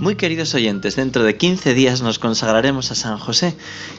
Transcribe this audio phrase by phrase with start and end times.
[0.00, 3.56] Muy queridos oyentes, dentro de 15 días nos consagraremos a San José.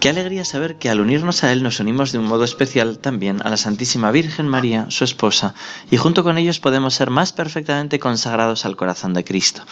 [0.00, 3.42] Qué alegría saber que al unirnos a él nos unimos de un modo especial también
[3.44, 5.54] a la Santísima Virgen María, su esposa,
[5.90, 9.64] y junto con ellos podemos ser más perfectamente consagrados al corazón de Cristo.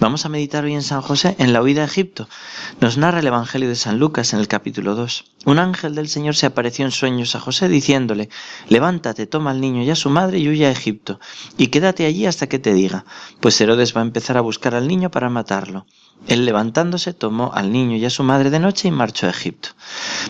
[0.00, 2.28] Vamos a meditar hoy en San José en la huida a Egipto.
[2.80, 5.24] Nos narra el Evangelio de San Lucas en el capítulo 2.
[5.46, 8.28] Un ángel del Señor se apareció en sueños a José diciéndole,
[8.68, 11.20] levántate, toma al niño y a su madre y huye a Egipto,
[11.58, 13.04] y quédate allí hasta que te diga,
[13.40, 15.43] pues Herodes va a empezar a buscar al niño para matar
[16.26, 19.70] él levantándose tomó al niño y a su madre de noche y marchó a Egipto.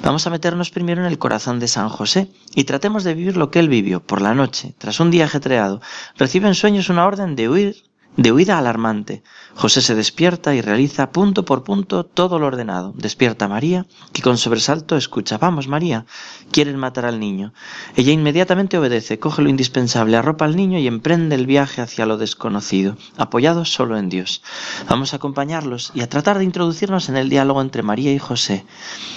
[0.03, 3.51] Vamos a meternos primero en el corazón de San José y tratemos de vivir lo
[3.51, 5.81] que él vivió por la noche, tras un día ajetreado.
[6.17, 7.85] Recibe en sueños una orden de huir
[8.17, 9.23] de huida alarmante.
[9.57, 12.93] José se despierta y realiza punto por punto todo lo ordenado.
[12.97, 16.07] Despierta a María, que con sobresalto escucha, vamos María,
[16.51, 17.53] quieren matar al niño.
[17.97, 22.17] Ella inmediatamente obedece, coge lo indispensable, arropa al niño y emprende el viaje hacia lo
[22.17, 24.43] desconocido, apoyados solo en Dios.
[24.89, 28.65] Vamos a acompañarlos y a tratar de introducirnos en el diálogo entre María y José.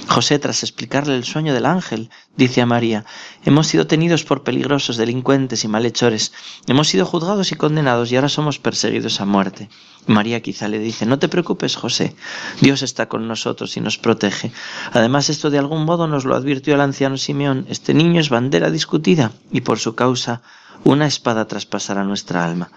[0.07, 3.05] José, tras explicarle el sueño del ángel, dice a María,
[3.43, 6.31] hemos sido tenidos por peligrosos, delincuentes y malhechores,
[6.67, 8.86] hemos sido juzgados y condenados y ahora somos perseguidos
[9.19, 9.69] a muerte.
[10.07, 12.15] María quizá le dice, no te preocupes, José,
[12.61, 14.51] Dios está con nosotros y nos protege.
[14.93, 18.71] Además, esto de algún modo nos lo advirtió el anciano Simeón, este niño es bandera
[18.71, 20.41] discutida y por su causa
[20.83, 22.69] una espada traspasará nuestra alma.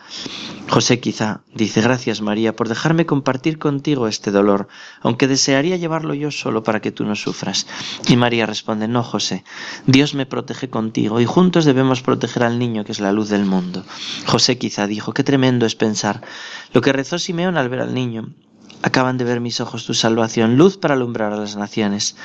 [0.69, 4.69] José quizá dice gracias María por dejarme compartir contigo este dolor,
[5.01, 7.67] aunque desearía llevarlo yo solo para que tú no sufras.
[8.07, 9.45] Y María responde, no José,
[9.87, 13.45] Dios me protege contigo y juntos debemos proteger al niño que es la luz del
[13.45, 13.85] mundo.
[14.27, 16.23] José quizá dijo, qué tremendo es pensar
[16.73, 18.31] lo que rezó Simeón al ver al niño.
[18.83, 22.17] Acaban de ver mis ojos tu salvación, luz para alumbrar a las naciones.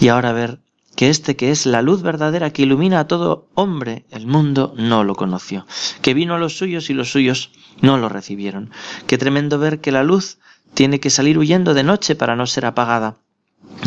[0.00, 0.58] Y ahora ver
[0.96, 5.04] que este que es la luz verdadera que ilumina a todo hombre, el mundo no
[5.04, 5.66] lo conoció,
[6.02, 7.50] que vino a los suyos y los suyos
[7.80, 8.70] no lo recibieron.
[9.06, 10.38] Qué tremendo ver que la luz
[10.74, 13.16] tiene que salir huyendo de noche para no ser apagada.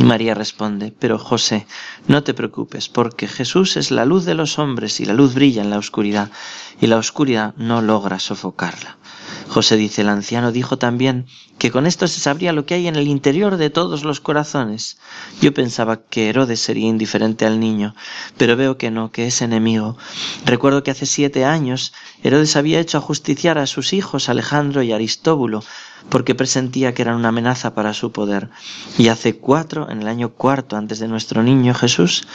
[0.04, 1.66] María responde, pero José,
[2.08, 5.62] no te preocupes, porque Jesús es la luz de los hombres y la luz brilla
[5.62, 6.32] en la oscuridad,
[6.82, 8.98] y la oscuridad no logra sofocarla.
[9.50, 11.26] José dice, el anciano dijo también
[11.64, 14.98] que con esto se sabría lo que hay en el interior de todos los corazones.
[15.40, 17.96] Yo pensaba que Herodes sería indiferente al niño,
[18.36, 19.98] pero veo que no, que es enemigo.
[20.44, 25.64] Recuerdo que hace siete años Herodes había hecho ajusticiar a sus hijos Alejandro y Aristóbulo,
[26.10, 28.50] porque presentía que eran una amenaza para su poder.
[28.98, 32.28] Y hace cuatro, en el año cuarto antes de nuestro niño Jesús,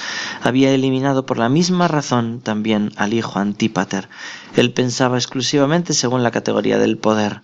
[0.43, 4.09] había eliminado por la misma razón también al hijo Antípater.
[4.57, 7.43] Él pensaba exclusivamente según la categoría del poder.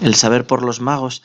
[0.00, 1.22] El saber por los magos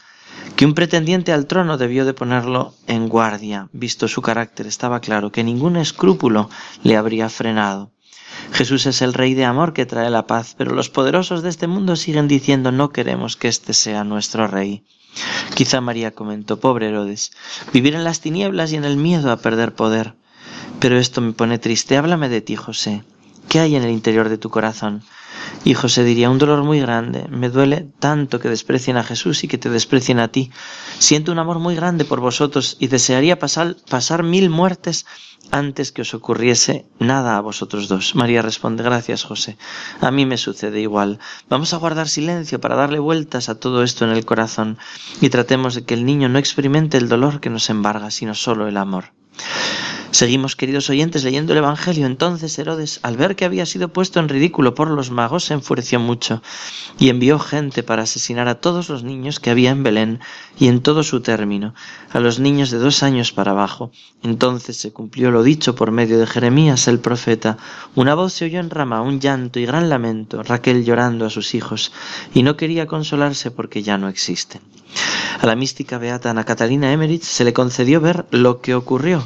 [0.56, 5.31] que un pretendiente al trono debió de ponerlo en guardia, visto su carácter, estaba claro
[5.31, 6.50] que ningún escrúpulo
[6.84, 7.91] le habría frenado.
[8.51, 11.68] Jesús es el Rey de amor que trae la paz, pero los poderosos de este
[11.68, 14.84] mundo siguen diciendo no queremos que éste sea nuestro Rey.
[15.56, 17.31] Quizá María comentó, pobre Herodes,
[17.74, 20.13] vivir en las tinieblas y en el miedo a perder poder.
[20.79, 21.97] Pero esto me pone triste.
[21.97, 23.03] Háblame de ti, José.
[23.50, 25.01] ¿Qué hay en el interior de tu corazón?
[25.63, 29.47] Y José diría, un dolor muy grande, me duele tanto que desprecien a Jesús y
[29.47, 30.51] que te desprecien a ti.
[31.00, 35.06] Siento un amor muy grande por vosotros y desearía pasar, pasar mil muertes
[35.51, 38.16] antes que os ocurriese nada a vosotros dos.
[38.16, 39.57] María responde, gracias José,
[40.01, 41.19] a mí me sucede igual.
[41.50, 44.78] Vamos a guardar silencio para darle vueltas a todo esto en el corazón
[45.22, 48.68] y tratemos de que el niño no experimente el dolor que nos embarga, sino solo
[48.68, 49.13] el amor.
[50.12, 52.06] Seguimos, queridos oyentes, leyendo el Evangelio.
[52.06, 56.00] Entonces Herodes, al ver que había sido puesto en ridículo por los magos, se enfureció
[56.00, 56.41] mucho
[56.97, 60.19] y envió gente para asesinar a todos los niños que había en Belén
[60.57, 61.75] y en todo su término,
[62.13, 63.91] a los niños de dos años para abajo.
[64.23, 67.57] Entonces se cumplió lo dicho por medio de Jeremías el profeta.
[67.94, 71.53] Una voz se oyó en rama, un llanto y gran lamento, Raquel llorando a sus
[71.53, 71.91] hijos,
[72.34, 74.62] y no quería consolarse porque ya no existen.
[75.42, 79.24] A la mística beata Ana Catalina Emmerich se le concedió ver lo que ocurrió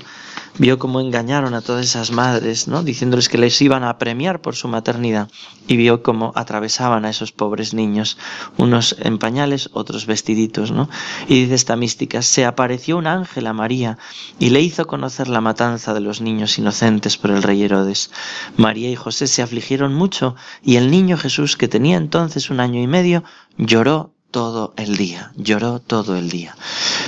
[0.58, 2.84] vio cómo engañaron a todas esas madres, ¿no?
[2.84, 5.30] diciéndoles que les iban a premiar por su maternidad,
[5.68, 8.18] y vio cómo atravesaban a esos pobres niños,
[8.58, 10.90] unos en pañales, otros vestiditos, ¿no?
[11.28, 13.98] Y dice esta mística, se apareció un ángel a María
[14.40, 18.12] y le hizo conocer la matanza de los niños inocentes por el rey Herodes.
[18.58, 22.82] María y José se afligieron mucho, y el niño Jesús, que tenía entonces un año
[22.82, 23.24] y medio,
[23.58, 26.56] lloró todo el día, lloró todo el día.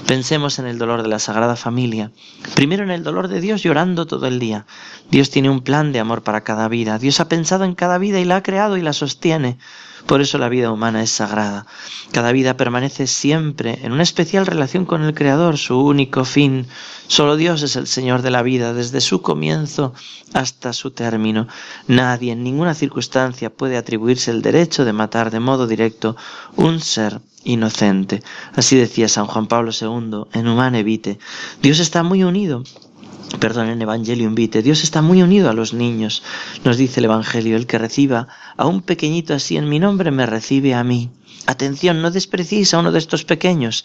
[0.07, 2.11] Pensemos en el dolor de la Sagrada Familia.
[2.55, 4.65] Primero en el dolor de Dios llorando todo el día.
[5.09, 6.99] Dios tiene un plan de amor para cada vida.
[6.99, 9.57] Dios ha pensado en cada vida y la ha creado y la sostiene.
[10.05, 11.65] Por eso la vida humana es sagrada.
[12.11, 16.67] Cada vida permanece siempre en una especial relación con el Creador, su único fin.
[17.07, 19.93] Solo Dios es el Señor de la vida, desde su comienzo
[20.33, 21.47] hasta su término.
[21.87, 26.17] Nadie en ninguna circunstancia puede atribuirse el derecho de matar de modo directo
[26.57, 28.23] un ser inocente.
[28.55, 31.19] Así decía San Juan Pablo II en Humane Vitae.
[31.61, 32.63] Dios está muy unido
[33.39, 36.23] perdón, en Evangelio Vitae, Dios está muy unido a los niños.
[36.63, 40.25] Nos dice el Evangelio, el que reciba a un pequeñito así en mi nombre, me
[40.25, 41.09] recibe a mí.
[41.45, 43.83] Atención, no despreciéis a uno de estos pequeños,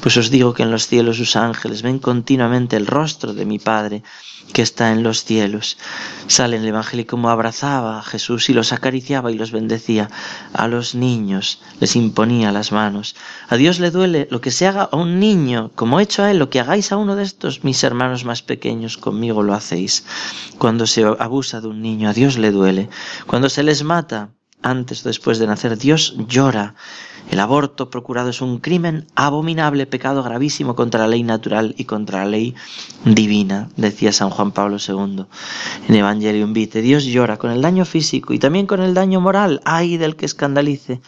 [0.00, 3.58] pues os digo que en los cielos sus ángeles ven continuamente el rostro de mi
[3.58, 4.04] Padre
[4.52, 5.76] que está en los cielos.
[6.26, 10.08] Sale en el Evangelio como abrazaba a Jesús y los acariciaba y los bendecía.
[10.52, 13.16] A los niños les imponía las manos.
[13.48, 16.30] A Dios le duele lo que se haga a un niño, como he hecho a
[16.30, 20.04] él, lo que hagáis a uno de estos, mis hermanos más pequeños, conmigo lo hacéis.
[20.58, 22.88] Cuando se abusa de un niño, a Dios le duele.
[23.26, 24.30] Cuando se les mata,
[24.62, 26.74] antes o después de nacer, Dios llora.
[27.30, 32.24] El aborto procurado es un crimen abominable, pecado gravísimo contra la ley natural y contra
[32.24, 32.54] la ley
[33.04, 35.26] divina, decía San Juan Pablo II
[35.88, 36.82] en Evangelium Vitae.
[36.82, 39.60] Dios llora con el daño físico y también con el daño moral.
[39.64, 41.00] Ay del que escandalice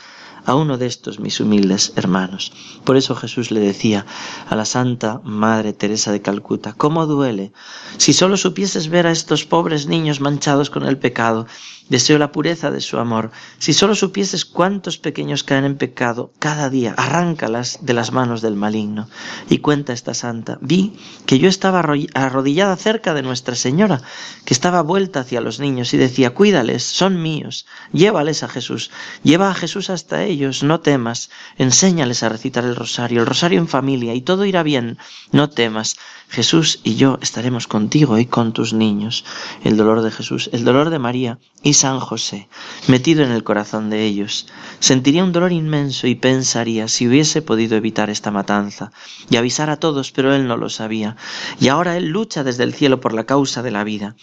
[0.45, 2.53] a uno de estos mis humildes hermanos.
[2.85, 4.07] Por eso Jesús le decía
[4.49, 7.53] a la Santa Madre Teresa de Calcuta, ¿cómo duele?
[7.97, 11.47] Si solo supieses ver a estos pobres niños manchados con el pecado,
[11.93, 13.33] deseo la pureza de su amor.
[13.59, 18.57] Si solo supieses cuántos pequeños caen en pecado cada día, arráncalas de las manos del
[18.57, 19.11] maligno.
[19.51, 20.97] Y cuenta esta santa, vi
[21.27, 21.85] que yo estaba
[22.15, 24.01] arrodillada cerca de Nuestra Señora,
[24.47, 28.91] que estaba vuelta hacia los niños y decía, cuídales, son míos, llévales a Jesús,
[29.23, 31.29] lleva a Jesús hasta ellos, no temas,
[31.59, 34.97] enséñales a recitar el rosario, el rosario en familia, y todo irá bien,
[35.31, 35.99] no temas,
[36.33, 39.23] Jesús y yo estaremos contigo y con tus niños.
[39.65, 42.49] El dolor de Jesús, el dolor de María y San José,
[42.87, 44.47] metido en el corazón de ellos.
[44.79, 48.93] Sentiría un dolor inmenso y pensaría si hubiese podido evitar esta matanza
[49.29, 51.17] y avisar a todos, pero él no lo sabía.
[51.59, 54.15] Y ahora él lucha desde el cielo por la causa de la vida.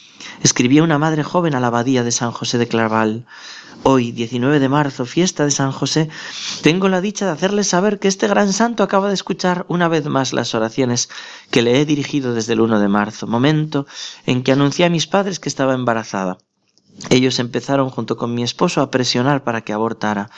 [0.41, 3.25] Escribía una madre joven a la abadía de San José de Claraval.
[3.83, 6.07] Hoy, 19 de marzo, fiesta de San José,
[6.61, 10.05] tengo la dicha de hacerles saber que este gran santo acaba de escuchar una vez
[10.05, 11.09] más las oraciones
[11.51, 13.85] que le he dirigido desde el 1 de marzo, momento
[14.25, 16.37] en que anuncié a mis padres que estaba embarazada.
[17.09, 20.29] Ellos empezaron junto con mi esposo a presionar para que abortara.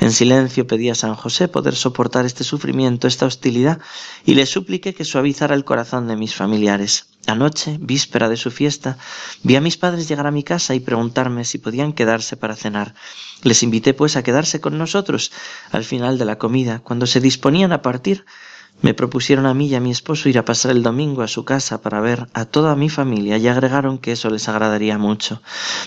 [0.00, 3.80] En silencio pedí a San José poder soportar este sufrimiento, esta hostilidad,
[4.26, 7.06] y le supliqué que suavizara el corazón de mis familiares.
[7.26, 8.98] Anoche, víspera de su fiesta,
[9.42, 12.94] vi a mis padres llegar a mi casa y preguntarme si podían quedarse para cenar.
[13.42, 15.32] Les invité pues a quedarse con nosotros
[15.70, 16.80] al final de la comida.
[16.80, 18.24] Cuando se disponían a partir,
[18.82, 21.44] me propusieron a mí y a mi esposo ir a pasar el domingo a su
[21.44, 25.42] casa para ver a toda mi familia y agregaron que eso les agradaría mucho.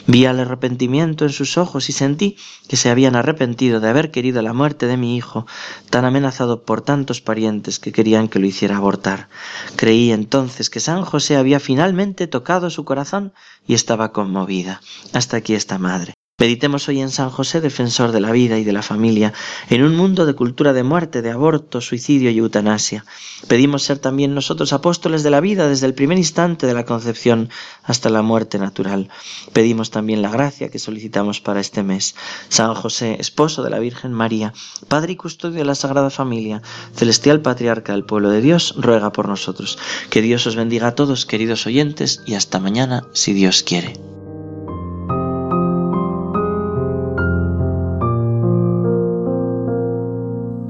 [0.07, 2.37] Vi el arrepentimiento en sus ojos y sentí
[2.67, 5.45] que se habían arrepentido de haber querido la muerte de mi hijo,
[5.89, 9.29] tan amenazado por tantos parientes que querían que lo hiciera abortar.
[9.75, 13.33] Creí entonces que San José había finalmente tocado su corazón
[13.67, 14.81] y estaba conmovida.
[15.13, 16.13] Hasta aquí esta madre.
[16.43, 19.31] Meditemos hoy en San José, defensor de la vida y de la familia,
[19.69, 23.05] en un mundo de cultura de muerte, de aborto, suicidio y eutanasia.
[23.47, 27.49] Pedimos ser también nosotros apóstoles de la vida desde el primer instante de la concepción
[27.81, 29.07] hasta la muerte natural.
[29.53, 32.13] Pedimos también la gracia que solicitamos para este mes.
[32.49, 34.51] San José, esposo de la Virgen María,
[34.89, 36.61] Padre y custodio de la Sagrada Familia,
[36.93, 39.79] celestial patriarca del pueblo de Dios, ruega por nosotros.
[40.09, 44.12] Que Dios os bendiga a todos, queridos oyentes, y hasta mañana, si Dios quiere.